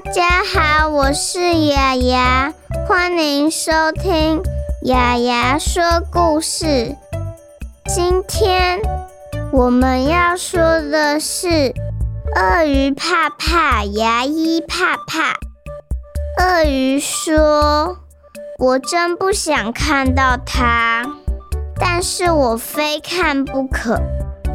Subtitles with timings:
[0.00, 2.54] 大家好，我是雅雅，
[2.86, 4.40] 欢迎收听
[4.84, 5.82] 雅雅说
[6.12, 6.94] 故事。
[7.88, 8.78] 今天
[9.50, 11.74] 我们要说的是
[12.36, 15.34] 鳄鱼怕怕，牙医怕怕。
[16.40, 17.98] 鳄鱼说
[18.60, 21.04] ：“我真不想看到它，
[21.76, 24.00] 但是我非看不可。”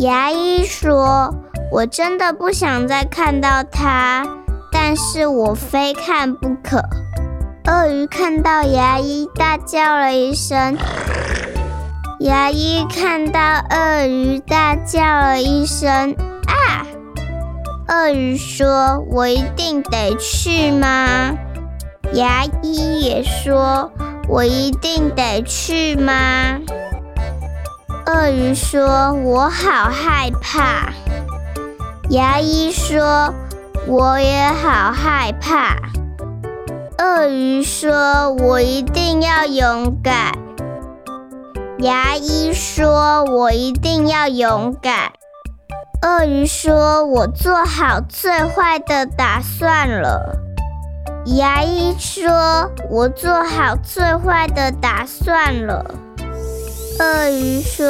[0.00, 1.32] 牙医说
[1.70, 4.26] ：“我真的不想再看到它，
[4.70, 6.82] 但是我非看不可。”
[7.66, 10.76] 鳄鱼看到牙医，大叫了一声。
[12.20, 13.40] 牙医看到
[13.70, 16.16] 鳄鱼，大叫了一声
[16.48, 16.86] ：“啊！”
[17.88, 21.36] 鳄鱼说：“我一定得去吗？”
[22.14, 23.92] 牙医也说
[24.28, 26.58] ：“我一定得去吗？”
[28.06, 30.92] 鳄鱼说：“我好害怕。”
[32.08, 33.32] 牙医说
[33.88, 35.76] ：“我也好害怕。”
[36.98, 40.32] 鳄鱼说：“我一定要勇敢。”
[41.80, 45.12] 牙医说：“我一定要勇敢。”
[46.02, 50.36] 鳄鱼说：“我做好最坏的打算了。”
[51.36, 55.94] 牙医说：“我做好最坏的打算了。”
[57.00, 57.88] 鳄鱼说：“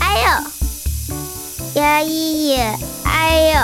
[0.00, 2.74] 哎呦！”牙医也
[3.06, 3.58] ：“哎呦！”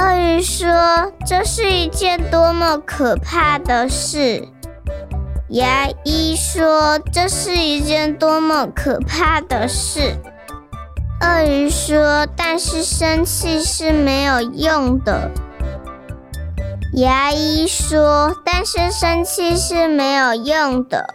[0.00, 4.46] 鳄鱼说：“这是一件多么可怕的事！”
[5.50, 10.14] 牙医说：“这是一件多么可怕的事。”
[11.20, 15.32] 鳄鱼说：“但是生气是没有用的。”
[16.94, 21.12] 牙医说：“但是生气是没有用的。”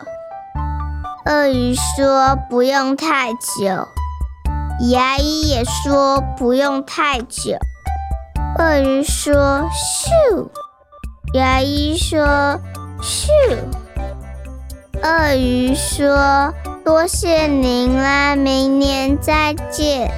[1.26, 3.88] 鳄鱼说：“不用太久。”
[4.92, 7.58] 牙医也说：“不用太久。”
[8.59, 9.33] 鳄鱼说
[9.73, 10.47] ：“咻！”
[11.33, 12.59] 牙医说
[13.02, 13.27] ：“咻！”
[15.02, 16.53] 鳄鱼说
[16.86, 20.11] ：“多谢您啦，明年再见。”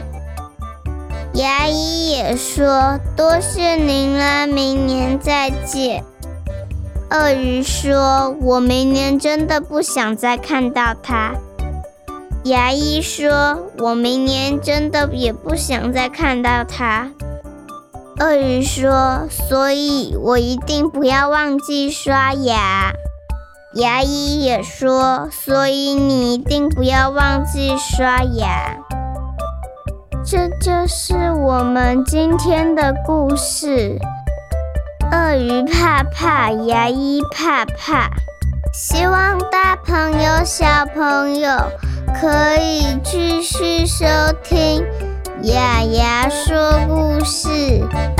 [1.34, 6.04] 牙医也说：“多谢您啦，明年再见。”
[7.10, 11.36] 鳄鱼说：“我明年真的不想再看到它。”
[12.44, 17.12] 牙医说：“我明年真的也不想再看到它。”
[18.18, 22.94] 鳄鱼说：“所以我一定不要忘记刷牙。”
[23.76, 28.78] 牙医也说，所以你一定不要忘记刷牙。
[30.26, 34.00] 这就是我们今天的故事。
[35.12, 38.10] 鳄鱼怕怕，牙医怕怕。
[38.74, 40.66] 希望大朋友、小
[40.96, 41.50] 朋友
[42.20, 44.06] 可以继续收
[44.42, 44.86] 听
[45.46, 48.15] 雅雅说故事。